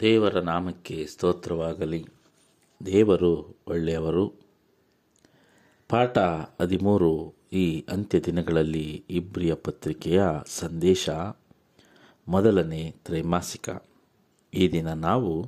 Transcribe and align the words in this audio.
ದೇವರ 0.00 0.38
ನಾಮಕ್ಕೆ 0.38 1.06
ಸ್ತೋತ್ರವಾಗಲಿ. 1.06 2.06
ದೇವರು 2.86 3.56
ಒಳ್ಳೆಯವರು. 3.68 4.32
ಪಾಠ 5.88 6.18
ಹದಿಮೂರು 6.62 7.34
ಈ 7.52 7.84
ಅಂತ್ಯ 7.92 8.20
ದಿನಗಳಲ್ಲಿ 8.20 9.04
ಇಬ್ರಿಯ 9.10 9.54
ಪತ್ರಿಕೆಯ 9.54 10.22
ಸಂದೇಶ 10.46 11.10
ಮೊದಲನೇ 12.28 12.94
ತ್ರೈಮಾಸಿಕ. 13.04 13.70
ಈ 14.54 14.68
ದಿನ 14.68 14.92
ನಾವು 14.92 15.46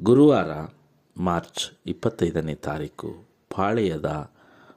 ಗುರುವಾರ 0.00 0.74
ಮಾರ್ಚ್ 1.16 1.70
ಇಪ್ಪತ್ತೈದನೇ 1.86 2.54
ತಾರೀಕು 2.54 3.24
ಪಾಳೆಯದ 3.56 4.32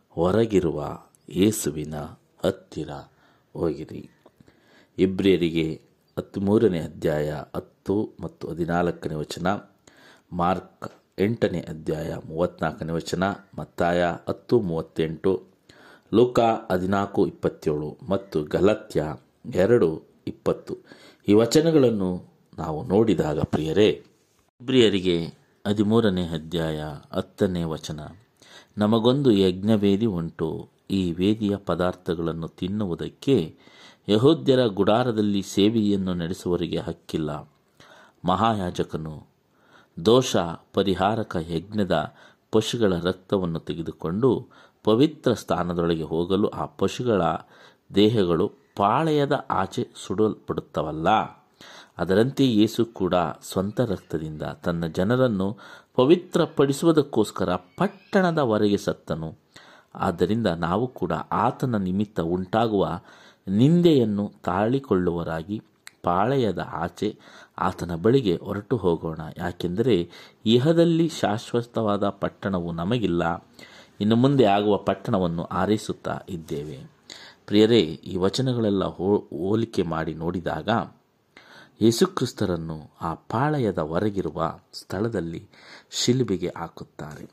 ಹೊರಗಿರುವ 0.10 1.04
ಯೇಸುವಿನ 1.30 1.96
ಹತ್ತಿರ 2.46 2.89
ಹೋಗಿರಿ. 3.54 4.10
ಇಬ್ರಿಯರಿಗೆ 4.98 5.95
ಹದಿಮೂರನೇ 6.18 6.79
ಅಧ್ಯಾಯ 6.79 7.31
ಹತ್ತು 7.55 8.16
ಮತ್ತು 8.20 8.48
ಹದಿನಾಲ್ಕನೇ 8.48 9.16
ವಚನ, 9.16 9.48
ಮಾರ್ಕ್ 10.31 10.91
ಎಂಟನೇ 11.20 11.59
ಅಧ್ಯಾಯ 11.59 12.16
ಮೂವತ್ತ್ನಾಲ್ಕನೇ 12.26 12.91
ವಚನ, 12.91 13.23
ಮತ್ತಾಯ 13.59 14.03
ಹತ್ತು 14.30 14.62
ಮೂವತ್ತೆಂಟು, 14.62 15.43
ಲೋಕ 16.13 16.40
ಹದಿನಾಲ್ಕು 16.71 17.27
ಇಪ್ಪತ್ತೇಳು 17.27 17.98
ಮತ್ತು 18.09 18.43
ಗಲತ್ಯ 18.43 19.04
ಎರಡು 19.55 20.04
ಇಪ್ಪತ್ತು. 20.27 20.77
ಈ 21.27 21.34
ವಚನಗಳನ್ನು 21.34 22.12
ನಾವು 22.57 22.88
ನೋಡಿದಾಗ 22.88 23.40
ಪ್ರಿಯರೇ, 23.40 23.90
ಇಬ್ರಿಯರಿಗೆ 24.62 25.18
ಹದಿಮೂರನೇ 25.68 26.27
ಅಧ್ಯಾಯ 26.27 26.82
ಹತ್ತನೇ 27.12 27.63
ವಚನ, 27.63 27.99
ನಮಗೊಂದು 28.77 29.32
ಯಜ್ಞವೇದಿ 29.32 30.05
ಉಂಟು. 30.05 30.70
ಈ 30.90 31.12
ವೇದಿಯ 31.12 31.55
ಪದಾರ್ಥಗಳನ್ನು 31.55 32.48
ತಿನ್ನುವುದಕ್ಕೆ 32.48 33.57
ಯಹೋದ್ಯರ 34.09 34.66
ಗುಡಾರದಲ್ಲಿ 34.66 35.41
ಸೇವೆಯನ್ನು 35.41 36.13
ನಡೆಸುವವರಿಗೆ 36.13 36.77
ಹಕ್ಕಿಲ್ಲ. 36.77 37.50
ಮಹಾಯಾಜಕನು 38.26 39.27
ದೋಷ 40.05 40.36
ಪರಿಹಾರಕ 40.73 41.38
ಯಜ್ಞದ 41.50 42.13
ಪಶುಗಳ 42.52 42.94
ರಕ್ತವನ್ನು 43.04 43.60
ತೆಗೆದುಕೊಂಡು 43.60 44.48
ಪವಿತ್ರ 44.84 45.34
ಸ್ಥಾನದೊಳಗೆ 45.34 46.04
ಹೋಗಲು 46.04 46.48
ಆ 46.48 46.66
ಪಶುಗಳ 46.66 47.21
ದೇಹಗಳು 47.96 48.52
ಪಾಳೆಯದ 48.76 49.46
ಆಚೆ 49.49 49.88
ಸುಡಲ್ಪಡುತ್ತವಲ್ಲ. 49.96 51.07
ಅದರಂತೆ 51.98 52.48
ಯೇಸು 52.48 52.85
ಕೂಡ 52.85 53.13
ಸ್ವಂತ 53.41 53.82
ರಕ್ತದಿಂದ 53.82 54.41
ತನ್ನ 54.41 54.85
ಜನರನ್ನು 54.88 55.57
ಪವಿತ್ರಪಡಿಸುವುದಕ್ಕೋಸ್ಕರ 55.96 57.55
ಪಟ್ಟಣದ 57.55 58.40
ಹೊರಗೆ 58.40 58.77
ಸತ್ತನು. 58.77 59.35
ಆದ್ದರಿಂದ 59.96 60.48
ನಾವು 60.48 60.88
ಕೂಡ 60.88 61.12
ಆತನ 61.32 61.76
ನಿಮಿತ್ತ 61.76 62.20
ಉಂಟಾಗುವ 62.20 62.99
ನಿಂದೆಯನ್ನು 63.48 64.31
ತಾಳಿಕೊಳ್ಳುವರಾಗಿ 64.44 65.62
ಪಾಳೆಯದ 66.03 66.68
ಆಚೆ 66.72 67.18
ಆತನ 67.57 67.96
ಬಳಿಗೆ 67.96 68.35
ಹೊರಟು 68.35 68.78
ಹೋಗೋಣ. 68.78 69.19
ಯಾಕೆಂದರೆ 69.38 70.09
ಇಹದಲ್ಲಿ 70.46 71.09
ಶಾಶ್ವತವಾದ 71.09 72.09
ಪಟ್ಟಣವು 72.09 72.72
ನಮಗಿಲ್ಲ. 72.72 73.47
ಇನ್ನು 74.01 74.16
ಮುಂದೆ 74.16 74.46
ಆಗುವ 74.46 74.78
ಪಟ್ಟಣವನ್ನು 74.78 75.44
ಆರೈಸುತ್ತಾ 75.44 76.19
ಇದ್ದೇವೆ. 76.29 76.91
ಪ್ರಿಯರೇ, 77.46 77.79
ಈ 77.79 78.16
ವಚನಗಳೆಲ್ಲ 78.16 78.85
ಹೋಲಿಕೆ 78.85 79.84
ಮಾಡಿ 79.84 80.13
ನೋಡಿದಾಗ 80.13 80.69
ಯೇಸುಕ್ರಿಸ್ತರನ್ನು 81.81 82.91
ಆ 83.01 83.13
ಪಾಳೆಯದ 83.13 83.78
ಹೊರಗಿರುವ 83.78 84.59
ಸ್ಥಳದಲ್ಲಿ 84.73 85.47
ಶಿಲುಬೆಗೆ 85.91 86.51
ಹಾಕುತ್ತಾರೆ. 86.57 87.29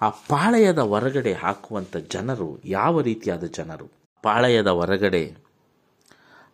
ಆ 0.00 0.08
ಪಾಳೆಯದ 0.08 0.78
ಹೊರಗಡೆ 0.78 1.32
ಹಾಕುವಂಥ 1.32 1.96
ಜನರು 1.96 2.60
ಯಾವ 2.64 3.00
ರೀತಿಯಾದ 3.00 3.44
ಜನರು? 3.44 4.00
ಪಾಳೆಯದ 4.22 4.66
ಹೊರಗಡೆ 4.66 5.49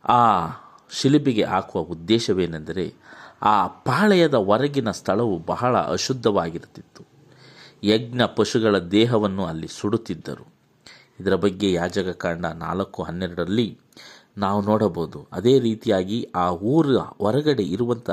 ಆ 0.07 0.47
ಶಿಲುಬೆಗೆ 0.91 1.45
ಹಾಕುವ 1.45 1.83
ಉದ್ದೇಶವೇನೆಂದರೆ 1.83 2.95
ಆ 3.43 3.67
ಪಾಳೆಯದ 3.67 4.35
ಹೊರಗಿನ 4.35 4.91
ಸ್ಥಳವು 4.91 5.43
ಬಹಳ 5.47 5.79
ಅಶುದ್ಧವಾಗಿರುತ್ತಿತ್ತು. 5.79 7.05
ಯಜ್ಞ 7.85 8.21
ಪಶುಗಳ 8.37 8.79
ದೇಹವನ್ನು 8.79 9.47
ಅಲ್ಲಿ 9.47 9.69
ಸುಡುತ್ತಿದ್ದರು. 9.69 10.53
ಇದರ 11.21 11.34
ಬಗ್ಗೆ 11.34 11.73
ಯಾಜಕ 11.73 12.09
ಕಾಂಡ 12.09 12.47
ನಾಲ್ಕು 12.47 13.03
ಹನ್ನೆರಡರಲ್ಲಿ 13.03 13.78
ನಾವು 14.39 14.62
ನೋಡಬಹುದು. 14.62 15.27
ಅದೇ 15.33 15.59
ರೀತಿಯಾಗಿ 15.59 16.28
ಆ 16.34 16.50
ಊರ 16.50 16.97
ಹೊರಗಡೆ 16.97 17.62
ಇರುವಂಥ 17.62 18.11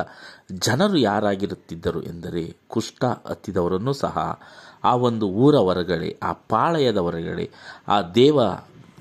ಜನರು 0.51 0.97
ಯಾರಾಗಿರುತ್ತಿದ್ದರು 0.97 2.03
ಎಂದರೆ 2.03 2.57
ಕುಷ್ಠ 2.67 3.03
ಹತ್ತಿದವರನ್ನು 3.03 3.93
ಸಹ 3.93 4.39
ಆ 4.83 4.95
ಒಂದು 4.95 5.27
ಊರ 5.27 5.55
ಹೊರಗಡೆ, 5.55 6.19
ಆ 6.23 6.33
ಪಾಳೆಯದ 6.33 6.97
ಹೊರಗಡೆ, 6.97 7.49
ಆ 7.87 8.01
ದೇವ 8.01 8.39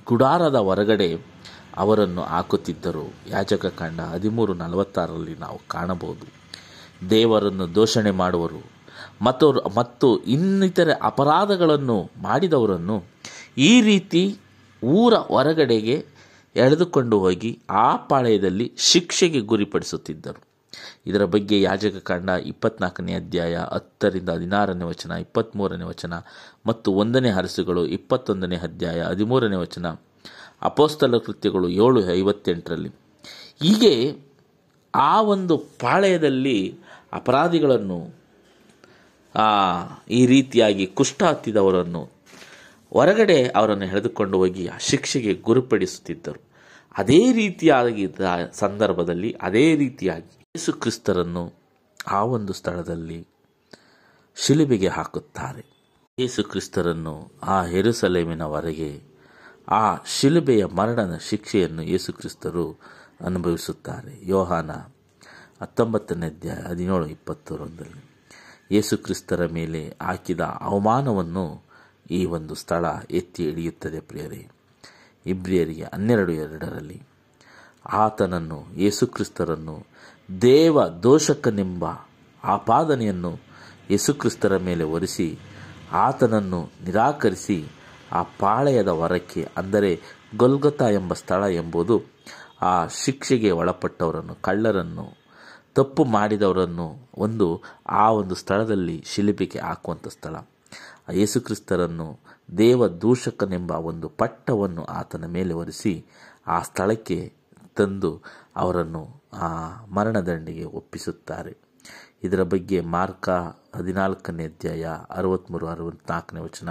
ಗುಡಾರದ 0.06 0.54
ಹೊರಗಡೆ 0.54 1.31
ಅವರನ್ನು 1.76 2.22
ಹಾಕುತ್ತಿದ್ದರು. 2.22 3.14
ಯಾಜಕ 3.28 3.66
ಕಾಂಡ 3.66 4.00
ಹದಿಮೂರು 4.00 4.54
ನಲವತ್ತಾರರಲ್ಲಿ 4.54 5.34
ನಾವು 5.34 5.60
ಕಾಣಬಹುದು. 5.68 6.42
ದೇವರನ್ನು 7.10 7.74
ದೋಷಣೆ 7.74 8.10
ಮಾಡುವರು. 8.10 8.72
ಮತ್ತು 9.22 9.52
ಮತ್ತು 9.52 10.18
ಇನ್ನಿತರೆ 10.18 10.92
ಅಪರಾಧಗಳನ್ನು 11.02 12.10
ಮಾಡಿದವರನ್ನು 12.22 13.04
ಈ 13.58 13.80
ರೀತಿ 13.80 14.38
ಊರ 14.84 15.14
ಹೊರಗಡೆಗೆ 15.14 16.06
ಎಳೆದುಕೊಂಡು 16.56 17.18
ಹೋಗಿ 17.18 17.58
ಆ 17.70 17.96
ಪಾಳೆಯದಲ್ಲಿ 17.96 18.72
ಶಿಕ್ಷೆಗೆ 18.78 19.40
ಗುರಿಪಡಿಸುತ್ತಿದ್ದರು. 19.40 20.42
ಇದರ 21.06 21.24
ಬಗ್ಗೆ 21.24 21.62
ಯಾಜಕ 21.62 21.96
ಕಾಂಡ 21.96 22.28
ಇಪ್ಪತ್ನಾಲ್ಕನೇ 22.28 23.14
ಅಧ್ಯಾಯ 23.14 23.56
ಹತ್ತರಿಂದ 23.56 24.28
ಹದಿನಾರನೇ 24.28 24.84
ವಚನ 24.84 25.10
ಇಪ್ಪತ್ತ್ಮೂರನೇ 25.10 25.84
ವಚನ 25.84 26.12
ಮತ್ತು 26.66 26.92
ಒಂದನೇ 26.92 27.30
ಹರಸುಗಳು 27.30 27.86
ಇಪ್ಪತ್ತೊಂದನೇ 27.86 28.56
ಅಧ್ಯಾಯ 28.56 29.02
ಹದಿಮೂರನೇ 29.02 29.56
ವಚನ 29.56 29.86
ಅಪೋಸ್ತಲ 30.62 31.18
ಕೃತ್ಯಗಳು 31.18 31.68
ಏಳು, 31.68 32.12
ಐವತ್ತೆಂಟರಲ್ಲಿ. 32.12 32.88
ಹೀಗೆ 33.62 34.16
ಆ 34.94 35.22
ಒಂದು 35.22 35.58
ಪಾಳೆಯದಲ್ಲಿ 35.58 36.78
ಅಪರಾಧಿಗಳನ್ನು 37.12 38.22
ಈ 40.10 40.26
ರೀತಿಯಾಗಿ 40.26 40.86
ಕುಷ್ಠ 40.86 41.22
ಹತ್ತಿದವರನ್ನು 41.22 42.08
ಹೊರಗಡೆ 42.92 43.48
ಅವರನ್ನು 43.48 43.84
ಎಳೆದುಕೊಂಡು 43.84 44.38
ಹೋಗಿ 44.38 44.66
ಆ 44.66 44.78
ಶಿಕ್ಷೆಗೆ 44.78 45.34
ಗುರುಪಡಿಸುತ್ತಿದ್ದರು. 45.34 46.40
ಅದೇ 46.98 47.32
ರೀತಿಯಾಗಿದ್ದ 47.32 48.20
ಸಂದರ್ಭದಲ್ಲಿ 48.52 49.36
ಅದೇ 49.42 49.76
ರೀತಿಯಾಗಿ 49.76 50.46
ಯೇಸು 50.56 50.72
ಕ್ರಿಸ್ತರನ್ನು 50.72 51.52
ಆ 52.08 52.22
ಒಂದು 52.22 52.52
ಸ್ಥಳದಲ್ಲಿ 52.52 53.26
ಶಿಲುಬೆಗೆ 54.36 54.88
ಹಾಕುತ್ತಾರೆ. 54.88 55.64
ಯೇಸು 56.18 56.44
ಕ್ರಿಸ್ತರನ್ನು 56.44 57.32
ಆ 57.42 57.64
ಹೆರುಸಲೇಮಿನವರೆಗೆ 57.64 59.11
ಆ 59.72 59.82
ಶಿಲುಬೆಯ 60.06 60.64
ಮರಣದ 60.64 61.18
ಶಿಕ್ಷೆಯನ್ನು 61.28 61.82
ಯೇಸುಕ್ರಿಸ್ತರು 61.82 62.64
ಅನುಭವಿಸುತ್ತಾರೆ. 63.20 64.20
ಯೋಹಾನ 64.22 64.70
ಹತ್ತೊಂಬತ್ತನೇ 65.62 66.26
ಅಧ್ಯಾಯ 66.26 66.56
ಹದಿನೇಳು, 66.56 67.06
ಇಪ್ಪತ್ತೊಂದರಲ್ಲಿ 67.06 68.04
ಯೇಸುಕ್ರಿಸ್ತರ 68.70 69.46
ಮೇಲೆ 69.46 69.96
ಹಾಕಿದ 70.02 70.40
ಅವಮಾನವನ್ನು 70.40 71.64
ಈ 72.10 72.24
ಒಂದು 72.24 72.54
ಸ್ಥಳ 72.54 72.84
ಎತ್ತಿ 73.10 73.44
ಹಿಡಿಯುತ್ತದೆ 73.44 74.00
ಪ್ರಿಯರೇ. 74.00 74.48
ಇಬ್ರಿಯರಿಗೆ 75.26 75.84
ಹನ್ನೆರಡು, 75.84 76.32
ಎರಡರಲ್ಲಿ 76.32 77.02
ಆತನನ್ನು, 77.92 78.58
ಯೇಸುಕ್ರಿಸ್ತರನ್ನು 78.76 79.86
ದೇವ 80.42 80.86
ದೋಷಕನೆಂಬ 80.86 81.84
ಆಪಾದನೆಯನ್ನು 82.44 83.38
ಯೇಸುಕ್ರಿಸ್ತರ 83.90 84.56
ಮೇಲೆ 84.56 84.84
ಒರೆಸಿ 84.84 85.38
ಆತನನ್ನು 85.92 86.70
ನಿರಾಕರಿಸಿ 86.84 87.58
ಆ 88.12 88.22
ಪಾಳೆಯದ 88.22 88.88
ಹೊರಕ್ಕೆ, 88.88 89.42
ಅಂದರೆ 89.56 89.90
ಗೊಲ್ಗೊತಾ 90.36 90.88
ಎಂಬ 90.90 91.12
ಸ್ಥಳ 91.12 91.42
ಎಂಬುದು 91.52 91.96
ಆ 92.62 92.86
ಶಿಕ್ಷೆಗೆ 92.86 93.50
ಒಳಪಟ್ಟವರನ್ನು, 93.50 94.34
ಕಳ್ಳರನ್ನು, 94.42 95.06
ತಪ್ಪು 95.74 96.04
ಮಾಡಿದವರನ್ನು 96.04 96.86
ಒಂದು, 97.18 97.62
ಆ 97.88 98.10
ಒಂದು 98.10 98.34
ಸ್ಥಳದಲ್ಲಿ 98.34 98.96
ಶಿಲುಬೆಗೆ 99.06 99.58
ಹಾಕುವಂಥ 99.58 100.08
ಸ್ಥಳ. 100.08 100.36
ಯೇಸುಕ್ರಿಸ್ತರನ್ನು 101.12 102.08
ದೇವ 102.58 102.88
ದೂಷಕನೆಂಬ 102.88 103.70
ಒಂದು 103.70 104.08
ಪಟ್ಟವನ್ನು 104.08 104.84
ಆತನ 104.84 105.26
ಮೇಲೆ 105.26 105.52
ಒರೆಸಿ 105.54 106.04
ಆ 106.46 106.62
ಸ್ಥಳಕ್ಕೆ 106.62 107.32
ತಂದು 107.76 108.10
ಅವರನ್ನು 108.56 109.02
ಆ 109.32 109.48
ಮರಣದಂಡಿಗೆ 109.92 110.64
ಒಪ್ಪಿಸುತ್ತಾರೆ. 110.64 111.52
ಇದರ 112.24 112.42
ಬಗ್ಗೆ 112.42 112.80
ಮಾರ್ಕ 112.80 113.28
ಹದಿನಾಲ್ಕನೇ 113.76 114.44
ಅಧ್ಯಾಯ 114.44 114.84
ಅರವತ್ತ್ಮೂರು 115.10 115.66
ಅರವತ್ತ್ನಾಲ್ಕನೇ 115.66 116.40
ವಚನ 116.40 116.68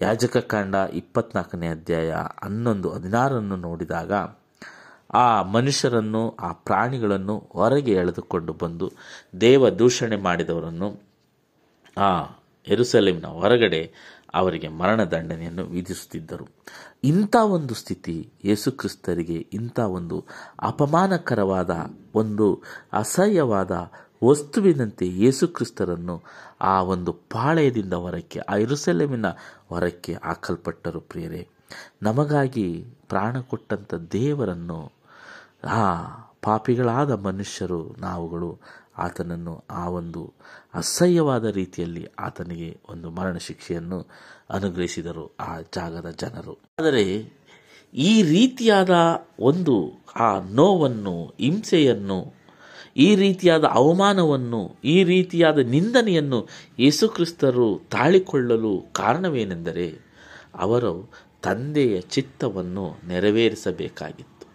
ಯಾಜಕ 0.00 0.36
ಕಾಂಡ 0.36 0.74
ಇಪ್ಪತ್ನಾಲ್ಕನೇ 0.92 1.68
ಅಧ್ಯಾಯ 1.68 2.10
ಹನ್ನೊಂದು 2.42 2.90
ಹದಿನಾರನ್ನು 2.90 3.56
ನೋಡಿದಾಗ 3.56 4.12
ಆ 5.14 5.42
ಮನುಷ್ಯರನ್ನು, 5.42 6.36
ಆ 6.36 6.52
ಪ್ರಾಣಿಗಳನ್ನು 6.52 7.38
ಹೊರಗೆ 7.52 7.92
ಎಳೆದುಕೊಂಡು 7.92 8.52
ಬಂದು 8.52 8.92
ದೇವ 9.40 9.70
ದೂಷಣೆ 9.70 10.16
ಮಾಡಿದವರನ್ನು 10.16 10.88
ಆ 11.96 12.10
ಎರುಸಲೇಮಿನ 12.68 13.26
ಹೊರಗಡೆ 13.26 13.92
ಅವರಿಗೆ 14.34 14.68
ಮರಣದಂಡನೆಯನ್ನು 14.68 15.64
ವಿಧಿಸುತ್ತಿದ್ದರು. 15.64 16.46
ಇಂಥ 17.04 17.36
ಒಂದು 17.36 17.74
ಸ್ಥಿತಿ 17.74 18.32
ಯೇಸುಕ್ರಿಸ್ತರಿಗೆ 18.44 19.38
ಇಂಥ 19.52 19.78
ಒಂದು 19.78 20.24
ಅಪಮಾನಕರವಾದ 20.62 21.70
ಒಂದು 22.14 22.62
ಅಸಹ್ಯವಾದ 22.92 23.70
ವಸ್ತುವಿನಂತೆ 24.24 25.08
ಯೇಸುಕ್ರಿಸ್ತರನ್ನು 25.08 26.22
ಆ 26.60 26.82
ಒಂದು 26.82 27.12
ಪಾಳೆಯದಿಂದ 27.12 27.92
ಹೊರಕ್ಕೆ, 27.92 28.38
ಆ 28.38 28.54
ಇರುಸೆಲೆಮಿನ 28.54 29.26
ಹೊರಕ್ಕೆ 29.68 30.16
ಹಾಕಲ್ಪಟ್ಟರು 30.24 31.00
ಪ್ರಿಯರೇ. 31.00 31.48
ನಮಗಾಗಿ 32.02 32.84
ಪ್ರಾಣ 33.08 33.40
ಕೊಟ್ಟಂಥ 33.40 33.94
ದೇವರನ್ನು, 33.94 34.92
ಆ 35.64 36.00
ಪಾಪಿಗಳಾದ 36.42 37.10
ಮನುಷ್ಯರು, 37.10 37.94
ನಾವುಗಳು 37.98 38.58
ಆತನನ್ನು 38.98 39.64
ಆ 39.70 39.88
ಒಂದು 39.88 40.32
ಅಸಹ್ಯವಾದ 40.74 41.44
ರೀತಿಯಲ್ಲಿ 41.44 42.06
ಆತನಿಗೆ 42.18 42.80
ಒಂದು 42.88 43.10
ಮರಣ 43.10 43.36
ಶಿಕ್ಷೆಯನ್ನು 43.36 44.06
ಅನುಗ್ರಹಿಸಿದರು 44.50 45.36
ಆ 45.40 45.60
ಜಾಗದ 45.60 46.10
ಜನರು. 46.10 46.58
ಆದರೆ 46.78 47.32
ಈ 47.94 48.22
ರೀತಿಯಾದ 48.22 48.90
ಒಂದು 49.40 50.04
ಆ 50.16 50.38
ನೋವನ್ನು, 50.40 51.34
ಹಿಂಸೆಯನ್ನು 51.38 52.37
ಈ 52.98 53.14
ರೀತಿಯಾದ 53.14 53.64
ಅವಮಾನವನ್ನು, 53.64 54.76
ಈ 54.84 55.04
ರೀತಿಯಾದ 55.04 55.58
ನಿಂದನೆಯನ್ನು 55.58 56.48
ಯೇಸುಕ್ರಿಸ್ತರು 56.78 57.80
ತಾಳಿಕೊಳ್ಳಲು 57.90 58.86
ಕಾರಣವೇನೆಂದರೆ 58.92 59.98
ಅವರು 60.54 61.10
ತಂದೆಯ 61.42 62.00
ಚಿತ್ತವನ್ನು 62.00 63.08
ನೆರವೇರಿಸಬೇಕಾಗಿತ್ತು. 63.08 64.46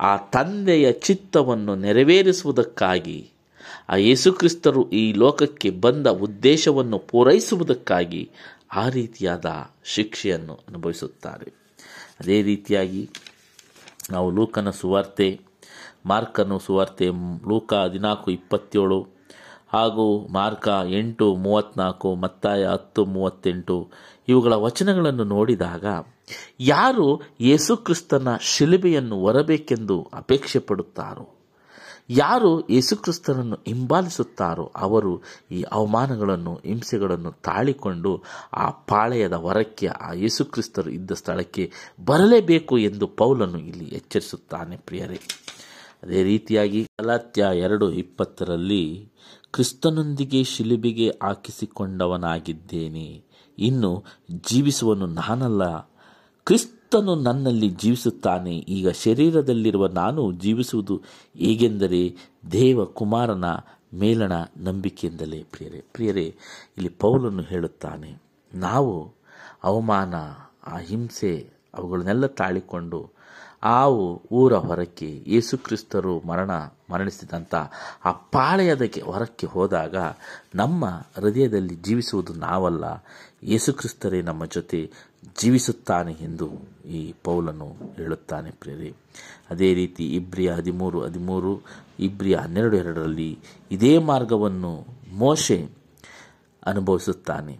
ಆ 0.00 0.16
ತಂದೆಯ 0.16 0.92
ಚಿತ್ತವನ್ನು 0.92 1.74
ನೆರವೇರಿಸುವುದಕ್ಕಾಗಿ, 1.74 3.30
ಆ 3.88 3.96
ಯೇಸುಕ್ರಿಸ್ತರು 3.96 4.90
ಈ 4.90 5.12
ಲೋಕಕ್ಕೆ 5.12 5.70
ಬಂದ 5.70 6.06
ಉದ್ದೇಶವನ್ನು 6.06 6.98
ಪೂರೈಸುವುದಕ್ಕಾಗಿ 6.98 8.30
ಆ 8.72 8.88
ರೀತಿಯಾದ 8.88 9.46
ಶಿಕ್ಷೆಯನ್ನು 9.84 10.54
ಅನುಭವಿಸುತ್ತಾರೆ. 10.54 11.52
ಅದೇ 12.20 12.42
ರೀತಿಯಾಗಿ 12.42 13.10
ನಾವು 14.10 14.30
ಲೂಕನ 14.30 14.70
ಸುವಾರ್ತೆ 14.70 15.40
ಮಾರ್ಕನು 16.06 16.58
ಸುವಾರ್ತೆ 16.58 17.08
ಲೂಕ 17.48 17.74
ಹದಿನಾಲ್ಕು 17.74 18.30
ಇಪ್ಪತ್ತೇಳು 18.30 19.08
ಹಾಗೂ 19.72 20.26
ಮಾರ್ಕ 20.26 20.68
ಎಂಟು 20.88 21.34
ಮೂವತ್ತ್ನಾಲ್ಕು, 21.34 22.14
ಮತ್ತಾಯ 22.14 22.66
ಹತ್ತು 22.66 23.04
ಮೂವತ್ತೆಂಟು. 23.04 23.88
ಇವುಗಳ 24.28 24.52
ವಚನಗಳನ್ನು 24.52 25.24
ನೋಡಿದಾಗ 25.24 25.84
ಯಾರು 26.60 27.20
ಯೇಸುಕ್ರಿಸ್ತನ 27.40 28.36
ಶಿಲುಬೆಯನ್ನು 28.40 29.20
ಹೊರಬೇಕೆಂದು 29.20 30.08
ಅಪೇಕ್ಷೆ 30.14 30.58
ಪಡುತ್ತಾರೋ 30.58 31.28
ಯಾರು 32.10 32.70
ಯೇಸುಕ್ರಿಸ್ತನನ್ನು 32.70 33.58
ಹಿಂಬಾಲಿಸುತ್ತಾರೋ, 33.66 34.72
ಅವರು 34.76 35.22
ಈ 35.50 35.62
ಅವಮಾನಗಳನ್ನು, 35.62 36.60
ಹಿಂಸೆಗಳನ್ನು 36.64 37.30
ತಾಳಿಕೊಂಡು 37.30 38.22
ಆ 38.52 38.70
ಪಾಳೆಯದ 38.70 39.32
ಹೊರಕ್ಕೆ 39.32 39.86
ಆ 39.86 40.12
ಯೇಸುಕ್ರಿಸ್ತರು 40.12 40.90
ಇದ್ದ 40.90 41.10
ಸ್ಥಳಕ್ಕೆ 41.10 41.70
ಬರಲೇಬೇಕು 42.04 42.78
ಎಂದು 42.78 43.06
ಪೌಲನು 43.06 43.58
ಇಲ್ಲಿ 43.58 43.84
ಎಚ್ಚರಿಸುತ್ತಾನೆ 43.84 44.76
ಪ್ರಿಯರೇ. 44.76 45.20
ಅದೇ 46.02 46.22
ರೀತಿಯಾಗಿ 46.22 46.82
ಗಲಾತ್ಯ 46.82 47.46
ಎರಡು 47.54 47.92
ಇಪ್ಪತ್ತರಲ್ಲಿ, 47.92 49.12
ಕ್ರಿಸ್ತನೊಂದಿಗೆ 49.52 50.44
ಶಿಲುಬಿಗೆ 50.44 51.18
ಹಾಕಿಸಿಕೊಂಡವನಾಗಿದ್ದೇನೆ. 51.22 53.24
ಇನ್ನು 53.58 54.04
ಜೀವಿಸುವನು 54.30 55.06
ನಾನಲ್ಲ. 55.06 55.92
ಕ್ರಿಸ್ತನು 56.44 57.14
ನನ್ನಲ್ಲಿ 57.14 57.68
ಜೀವಿಸುತ್ತಾನೆ. 57.68 58.58
ಈಗ 58.58 58.88
ಶರೀರದಲ್ಲಿರುವ 58.88 59.86
ನಾನು 59.86 60.32
ಜೀವಿಸುವುದು 60.32 61.02
ಹೇಗೆಂದರೆ, 61.36 62.16
ದೇವ 62.52 62.84
ಕುಮಾರನ 62.84 63.44
ಮೇಲಣ 63.94 64.32
ನಂಬಿಕೆಯಿಂದಲೇ 64.56 65.42
ಪ್ರಿಯರೇ. 65.42 65.84
ಪ್ರಿಯರೇ, 65.92 66.36
ಇಲ್ಲಿ 66.76 66.88
ಪೌಲನ್ನು 66.88 67.42
ಹೇಳುತ್ತಾನೆ, 67.42 68.22
ನಾವು 68.54 69.14
ಅವಮಾನ 69.64 70.14
ಆ 70.66 70.78
ಹಿಂಸೆ 70.78 71.50
ಅವುಗಳನ್ನೆಲ್ಲ 71.74 72.26
ತಾಳಿಕೊಂಡು 72.26 73.21
ಆವು 73.64 74.22
ಊರ 74.32 74.54
ಹೊರಕ್ಕೆ 74.54 75.24
ಯೇಸುಕ್ರಿಸ್ತರು 75.26 76.20
ಮರಣ 76.20 76.50
ಮರಣಿಸಿದಂಥ 76.90 77.54
ಆ 78.04 78.12
ಪಾಳೆಯದಕ್ಕೆ 78.12 79.00
ಹೊರಕ್ಕೆ 79.00 79.46
ಹೋದಾಗ 79.46 79.96
ನಮ್ಮ 80.54 80.86
ಹೃದಯದಲ್ಲಿ 81.16 81.76
ಜೀವಿಸುವುದು 81.76 82.32
ನಾವಲ್ಲ 82.32 82.84
ಯೇಸುಕ್ರಿಸ್ತರೇ 83.44 84.22
ನಮ್ಮ 84.22 84.44
ಜೊತೆ 84.44 84.90
ಜೀವಿಸುತ್ತಾನೆ 85.40 86.12
ಎಂದು 86.12 86.50
ಈ 86.86 87.14
ಪೌಲನು 87.24 87.94
ಹೇಳುತ್ತಾನೆ 87.94 88.50
ಪ್ರೇರಿ 88.50 88.94
ಅದೇ 89.50 89.74
ರೀತಿ 89.74 90.14
ಇಬ್ರಿಯ 90.14 90.52
ಹದಿಮೂರು 90.52 91.00
ಹದಿಮೂರು, 91.00 91.60
ಇಬ್ರಿಯ 92.00 92.36
ಹನ್ನೆರಡು, 92.36 92.76
ಎರಡರಲ್ಲಿ 92.76 93.38
ಇದೇ 93.70 93.98
ಮಾರ್ಗವನ್ನು 93.98 94.86
ಮೋಶೆ 95.12 95.68
ಅನುಭವಿಸುತ್ತಾನೆ. 96.66 97.58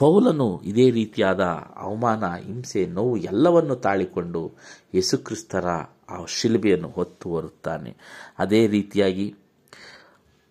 ಪೌಲನು 0.00 0.60
ಇದೇ 0.64 0.90
ರೀತಿಯಾದ 0.90 1.40
ಅವಮಾನ, 1.76 2.24
ಹಿಂಸೆ, 2.34 2.86
ನೋವು 2.86 3.16
ಎಲ್ಲವನ್ನು 3.16 3.76
ತಾಳಿಕೊಂಡು 3.76 4.52
ಯೇಸುಕ್ರಿಸ್ತರ 4.94 5.66
ಆ 6.10 6.24
ಶಿಲುಬೆಯನ್ನು 6.28 6.88
ಹೊತ್ತು 6.88 7.34
ಬರುತ್ತಾನೆ 7.34 7.96
ಅದೇ 8.38 8.66
ರೀತಿಯಾಗಿ 8.66 9.34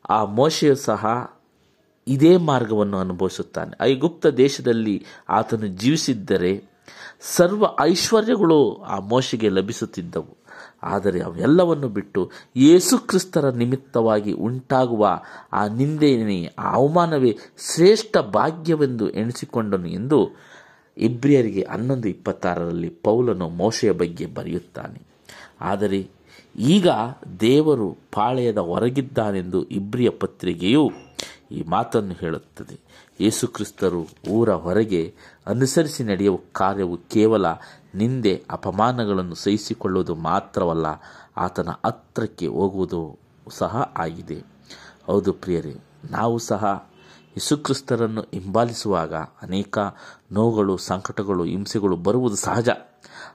ಆ 0.10 0.24
ಮೋಶೆಯು 0.24 0.76
ಸಹ 0.76 1.34
ಇದೇ 2.08 2.38
ಮಾರ್ಗವನ್ನು 2.38 2.98
ಅನುಭವಿಸುತ್ತಾನೆ. 2.98 3.78
ಐಗುಪ್ತ 3.82 4.28
ದೇಶದಲ್ಲಿ 4.28 5.06
ಆತನು 5.30 5.68
ಜೀವಿಸಿದ್ದರೆ 5.68 6.64
ಸರ್ವ 7.22 7.66
ಐಶ್ವರ್ಯಗಳು 7.80 8.84
ಆ 8.84 9.00
ಮೋಶೆಗೆ 9.00 9.50
ಲಭಿಸುತ್ತಿದ್ದವು. 9.50 10.39
ಆದರೆ 10.84 11.20
ಅವೆಲ್ಲವನ್ನು 11.20 11.90
ಬಿಟ್ಟು 11.90 12.32
ಯೇಸುಕ್ರಿಸ್ತರ 12.56 13.50
ನಿಮಿತ್ತವಾಗಿ 13.50 14.32
ಉಂಟಾಗುವ 14.32 15.22
ಆ 15.54 15.68
ನಿಂದೆಯೇ 15.68 16.46
ಆ 16.60 16.74
ಅವಮಾನವೇ 16.74 17.38
ಶ್ರೇಷ್ಠ 17.74 18.18
ಭಾಗ್ಯವೆಂದು 18.18 19.10
ಎಣಿಸಿಕೊಂಡನು 19.10 19.88
ಎಂದು 19.88 20.50
ಇಬ್ರಿಯರಿಗೆ 20.98 21.68
ಹನ್ನೊಂದು 21.70 22.10
ಇಪ್ಪತ್ತಾರರಲ್ಲಿ 22.10 22.90
ಪೌಲನು 22.90 23.50
ಮೋಶೆಯ 23.50 23.92
ಬಗ್ಗೆ 23.92 24.26
ಬರೆಯುತ್ತಾನೆ. 24.26 25.02
ಆದರೆ 25.62 26.10
ಈಗ 26.60 26.88
ದೇವರು 27.40 27.98
ಪಾಳೆಯದ 28.12 28.58
ಹೊರಗಿದ್ದಾನೆಂದು 28.58 29.64
ಇಬ್ರಿಯ 29.64 30.10
ಪತ್ರಿಕೆಯು 30.10 30.92
ಈ 31.52 31.64
ಮಾತನ್ನು 31.64 32.14
ಹೇಳುತ್ತದೆ. 32.14 32.80
ಯೇಸುಕ್ರಿಸ್ತರು 33.22 34.08
ಊರ 34.30 34.50
ಹೊರಗೆ 34.54 35.16
ಅನುಸರಿಸಿ 35.50 36.04
ನಡೆಯುವ 36.04 36.40
ಕಾರ್ಯವು 36.56 36.98
ಕೇವಲ 36.98 37.46
ನಿಂದೆ 37.96 38.44
ಅಪಮಾನಗಳನ್ನು 38.52 39.36
ಸಹಿಸಿಕೊಳ್ಳುವುದು 39.36 40.16
ಮಾತ್ರವಲ್ಲ, 40.16 40.88
ಆತನ 41.38 41.70
ಹತ್ರಕ್ಕೆ 41.86 42.48
ಹೋಗುವುದು 42.48 43.18
ಸಹ 43.50 43.94
ಆಗಿದೆ. 43.98 44.40
ಹೌದು 45.06 45.34
ಪ್ರಿಯರೇ, 45.34 45.76
ನಾವು 46.12 46.38
ಸಹ 46.38 46.92
ಯೇಸುಕ್ರಿಸ್ತರನ್ನು 47.38 48.22
ಹಿಂಬಾಲಿಸುವಾಗ 48.22 49.14
ಅನೇಕ 49.16 49.78
ನೋವುಗಳು, 50.32 50.78
ಸಂಕಟಗಳು, 50.78 51.44
ಹಿಂಸೆಗಳು 51.44 51.96
ಬರುವುದು 51.96 52.36
ಸಹಜ, 52.36 52.70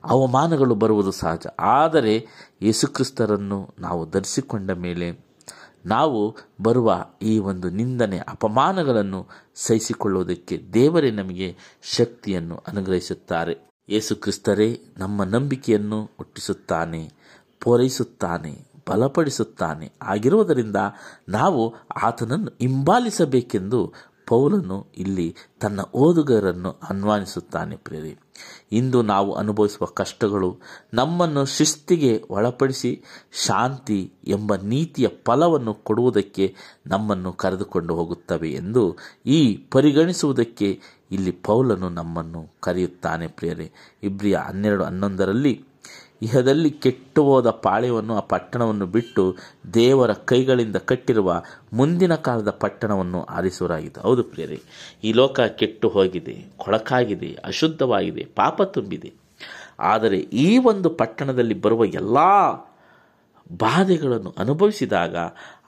ಅವಮಾನಗಳು 0.05 0.75
ಬರುವುದು 0.75 1.11
ಸಹಜ. 1.11 1.47
ಆದರೆ 1.61 2.15
ಯೇಸುಕ್ರಿಸ್ತರನ್ನು 2.63 3.75
ನಾವು 3.79 4.11
ಧರಿಸಿಕೊಂಡ 4.11 4.71
ಮೇಲೆ 4.71 5.34
ನಾವು 5.87 6.37
ಬರುವ 6.63 7.05
ಈ 7.23 7.39
ಒಂದು 7.39 7.71
ನಿಂದನೆ, 7.71 8.19
ಅಪಮಾನಗಳನ್ನು 8.19 9.27
ಸಹಿಸಿಕೊಳ್ಳುವುದಕ್ಕೆ 9.55 10.63
ದೇವರೇ 10.75 11.11
ನಮಗೆ 11.11 11.57
ಶಕ್ತಿಯನ್ನು 11.83 12.57
ಅನುಗ್ರಹಿಸುತ್ತಾರೆ. 12.57 13.59
ಯೇಸುಕ್ರಿಸ್ತರೇ 13.89 14.81
ನಮ್ಮ 14.99 15.25
ನಂಬಿಕೆಯನ್ನು 15.25 16.05
ಹುಟ್ಟಿಸುತ್ತಾನೆ, 16.05 17.13
ಪೂರೈಸುತ್ತಾನೆ, 17.61 18.65
ಬಲಪಡಿಸುತ್ತಾನೆ. 18.89 19.93
ಆಗಿರುವುದರಿಂದ 20.03 20.77
ನಾವು 21.29 21.75
ಆತನನ್ನು 22.03 22.53
ಹಿಂಬಾಲಿಸಬೇಕೆಂದು 22.61 23.93
ಪೌಲನು 24.27 24.77
ಇಲ್ಲಿ 24.97 25.27
ತನ್ನ 25.61 25.81
ಓದುಗರನ್ನು 25.95 26.71
ಅನ್ವಾನಿಸುತ್ತಾನೆ 26.91 27.77
ಪ್ರೇರಿ 27.77 28.13
ಇಂದು 28.73 29.03
ನಾವು 29.03 29.31
ಅನುಭವಿಸುವ 29.35 29.87
ಕಷ್ಟಗಳು 29.95 30.49
ನಮ್ಮನ್ನು 30.95 31.43
ಶಿಸ್ತಿಗೆ 31.55 32.13
ಒಳಪಡಿಸಿ 32.31 32.91
ಶಾಂತಿ 33.47 33.99
ಎಂಬ 34.29 34.57
ನೀತಿಯ 34.65 35.09
ಫಲವನ್ನು 35.27 35.75
ಕೊಡುವುದಕ್ಕೆ 35.85 36.47
ನಮ್ಮನ್ನು 36.87 37.33
ಕರೆದುಕೊಂಡು 37.35 37.95
ಹೋಗುತ್ತವೆ 37.95 38.51
ಎಂದು 38.53 38.85
ಈ 39.31 39.41
ಪರಿಗಣಿಸುವುದಕ್ಕೆ 39.73 40.71
ಇಲ್ಲಿ 41.11 41.33
ಪೌಲನು 41.43 41.89
ನಮ್ಮನ್ನು 41.91 42.43
ಕರೆಯುತ್ತಾನೆ 42.63 43.29
ಪ್ರೇರೆ 43.35 43.69
ಇಬ್ರಿಯ 44.03 44.39
ಹನ್ನೆರಡು 44.49 44.85
ಹನ್ನೊಂದರಲ್ಲಿ 44.85 45.55
ಇಹದಲ್ಲಿ 46.25 46.71
ಕೆಟ್ಟು 46.85 47.21
ಹೋದ 47.25 47.49
ಪಾಳ್ಯವನ್ನು, 47.67 48.15
ಆ 48.17 48.25
ಪಟ್ಟಣವನ್ನು 48.33 48.87
ಬಿಟ್ಟು 48.87 49.25
ದೇವರ 49.75 50.13
ಕೈಗಳಿಂದ 50.13 50.79
ಕಟ್ಟಿರುವ 50.91 51.31
ಮುಂದಿನ 51.73 52.15
ಕಾಲದ 52.27 52.51
ಪಟ್ಟಣವನ್ನು 52.65 53.23
ಆರಿಸುವರಾಗಿದೆ 53.37 54.01
ಹೌದು 54.01 54.25
ಪ್ರಿಯರೇ, 54.25 54.59
ಈ 55.05 55.13
ಲೋಕ 55.13 55.41
ಕೆಟ್ಟು 55.61 55.89
ಹೋಗಿದೆ 55.89 56.37
ಕೊಳಕಾಗಿದೆ, 56.57 57.31
ಅಶುದ್ಧವಾಗಿದೆ, 57.45 58.25
ಪಾಪ 58.37 58.63
ತುಂಬಿದೆ. 58.77 59.11
ಆದರೆ 59.93 60.19
ಈ 60.19 60.59
ಒಂದು 60.59 60.91
ಪಟ್ಟಣದಲ್ಲಿ 60.91 61.57
ಬರುವ 61.61 61.85
ಎಲ್ಲ 61.95 62.19
ಬಾಧೆಗಳನ್ನು 63.53 64.31
ಅನುಭವಿಸಿದಾಗ 64.39 65.17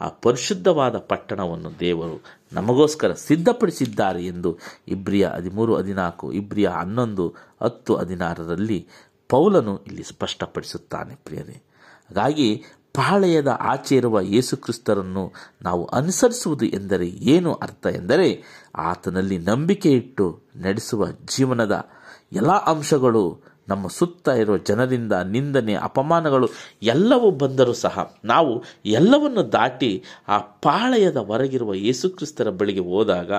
ಆ 0.00 0.06
ಪರಿಶುದ್ಧವಾದ 0.22 0.96
ಪಟ್ಟಣವನ್ನು 1.10 1.70
ದೇವರು 1.80 2.16
ನಮಗೋಸ್ಕರ 2.52 3.12
ಸಿದ್ಧಪಡಿಸಿದ್ದಾರೆ 3.26 4.20
ಎಂದು 4.26 4.50
ಇಬ್ರಿಯ 4.88 5.24
ಹದಿಮೂರು, 5.34 5.72
ಹದಿನಾಲ್ಕು, 5.76 6.26
ಇಬ್ರಿಯ 6.32 6.68
ಹನ್ನೊಂದು, 6.68 7.24
ಹತ್ತು, 7.62 7.92
ಹದಿನಾರರಲ್ಲಿ 7.96 8.78
ಪೌಲನು 9.28 9.82
ಇಲ್ಲಿ 9.86 10.02
ಸ್ಪಷ್ಟಪಡಿಸುತ್ತಾನೆ, 10.02 11.14
ಪ್ರಿಯರೇ. 11.14 11.62
ಹಾಗಾಗಿ 12.08 12.64
ಪಾಳೆಯದ 12.94 13.48
ಆಚೆ 13.60 13.96
ಇರುವ 13.96 14.20
ಯೇಸುಕ್ರಿಸ್ತರನ್ನು 14.20 15.32
ನಾವು 15.62 15.84
ಅನುಸರಿಸುವುದು 15.84 16.64
ಎಂದರೆ 16.64 17.08
ಏನು 17.08 17.54
ಅರ್ಥ 17.54 17.86
ಎಂದರೆ, 17.86 18.42
ಆತನಲ್ಲಿ 18.74 19.38
ನಂಬಿಕೆ 19.38 19.92
ಇಟ್ಟು 19.92 20.40
ನಡೆಸುವ 20.56 21.06
ಜೀವನದ 21.10 21.88
ಎಲ್ಲ 22.32 22.50
ಅಂಶಗಳು, 22.50 23.40
ನಮ್ಮ 23.68 23.88
ಸುತ್ತ 23.88 24.28
ಇರುವ 24.28 24.56
ಜನರಿಂದ 24.56 25.12
ನಿಂದನೆ, 25.12 25.74
ಅಪಮಾನಗಳು 25.74 26.48
ಎಲ್ಲವೂ 26.82 27.30
ಬಂದರೂ 27.30 27.72
ಸಹ 27.72 28.16
ನಾವು 28.24 28.64
ಎಲ್ಲವನ್ನು 28.84 29.52
ದಾಟಿ 29.52 30.04
ಆ 30.28 30.38
ಪಾಳೆಯದ 30.38 31.16
ಹೊರಗಿರುವ 31.16 31.74
ಯೇಸುಕ್ರಿಸ್ತರ 31.74 32.50
ಬಳಿಗೆ 32.50 32.80
ಹೋದಾಗ 32.80 33.32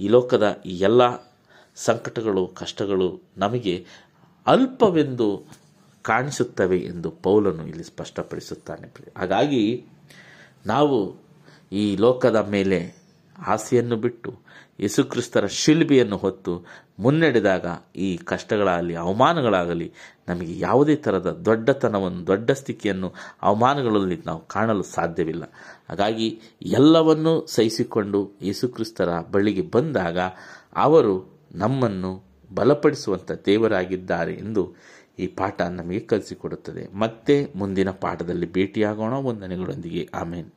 ಈ 0.00 0.08
ಲೋಕದ 0.08 0.62
ಈ 0.66 0.78
ಎಲ್ಲ 0.78 1.02
ಸಂಕಟಗಳು, 1.76 2.46
ಕಷ್ಟಗಳು 2.46 3.20
ನಮಗೆ 3.36 3.86
ಅಲ್ಪವೆಂದು 4.46 5.44
ಕಾಣಿಸುತ್ತವೆ 6.02 6.78
ಎಂದು 6.78 7.10
ಪೌಲನು 7.10 7.66
ಇಲ್ಲಿ 7.66 7.84
ಸ್ಪಷ್ಟಪಡಿಸುತ್ತಾನೆ 7.84 9.14
ಹಾಗಾಗಿ 9.16 9.84
ನಾವು 10.66 11.16
ಈ 11.72 11.96
ಲೋಕದ 11.96 12.48
ಮೇಲೆ 12.50 13.06
ಆಸೆಯನ್ನು 13.38 13.96
ಬಿಟ್ಟು 13.96 14.46
ಯೇಸುಕ್ರಿಸ್ತರ 14.80 15.46
ಶಿಲ್ಬಿಯನ್ನು 15.46 16.16
ಹೊತ್ತು 16.16 16.64
ಮುನ್ನಡೆದಾಗ 16.98 17.66
ಈ 17.96 18.16
ಕಷ್ಟಗಳಾಗಲಿ, 18.16 18.94
ಅವಮಾನಗಳಾಗಲಿ 18.94 19.92
ನಮಗೆ 20.28 20.58
ಯಾವುದೇ 20.58 20.96
ಥರದ 20.96 21.42
ದೊಡ್ಡತನವನ್ನು, 21.44 22.26
ದೊಡ್ಡ 22.26 22.50
ಸ್ಥಿತಿಯನ್ನು 22.50 23.14
ಅವಮಾನಗಳಲ್ಲಿ 23.42 24.22
ನಾವು 24.26 24.46
ಕಾಣಲು 24.46 24.82
ಸಾಧ್ಯವಿಲ್ಲ. 24.82 25.44
ಹಾಗಾಗಿ 25.88 26.40
ಎಲ್ಲವನ್ನೂ 26.62 27.46
ಸಹಿಸಿಕೊಂಡು 27.46 28.32
ಯೇಸುಕ್ರಿಸ್ತರ 28.42 29.08
ಬಳಿಗೆ 29.32 29.62
ಬಂದಾಗ 29.62 30.18
ಅವರು 30.76 31.42
ನಮ್ಮನ್ನು 31.54 32.35
ಬಲಪಡಿಸುವಂಥ 32.56 33.32
ದೇವರಾಗಿದ್ದಾರೆ 33.46 34.34
ಎಂದು 34.34 34.74
ಈ 35.18 35.26
ಪಾಠ 35.26 35.62
ನಮಗೆ 35.62 36.00
ಕಲಿಸಿಕೊಡುತ್ತದೆ. 36.00 36.94
ಮತ್ತೆ 36.94 37.52
ಮುಂದಿನ 37.56 37.90
ಪಾಠದಲ್ಲಿ 37.90 38.52
ಭೇಟಿಯಾಗೋಣ. 38.52 39.12
ವಂದನೆಗಳೊಂದಿಗೆ. 39.12 40.08
ಆಮೇನ್. 40.14 40.50